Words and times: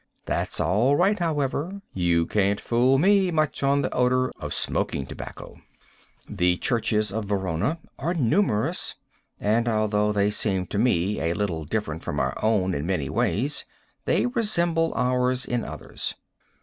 That's 0.25 0.59
all 0.59 0.95
right, 0.95 1.19
however. 1.19 1.83
You 1.93 2.25
can't 2.25 2.59
fool 2.59 2.97
me 2.97 3.29
much 3.29 3.61
on 3.61 3.83
the 3.83 3.93
odor 3.93 4.31
of 4.39 4.51
smoking 4.51 5.05
tobacco. 5.05 5.57
The 6.27 6.57
churches 6.57 7.11
of 7.11 7.25
Verona 7.25 7.77
are 7.99 8.15
numerous, 8.15 8.95
and 9.39 9.67
although 9.67 10.11
they 10.11 10.31
seem 10.31 10.65
to 10.73 10.79
me 10.79 11.21
a 11.21 11.35
little 11.35 11.65
different 11.65 12.01
from 12.01 12.19
our 12.19 12.33
own 12.43 12.73
in 12.73 12.87
many 12.87 13.11
ways, 13.11 13.65
they 14.05 14.25
resemble 14.25 14.91
ours 14.95 15.45
in 15.45 15.63
others. 15.63 16.15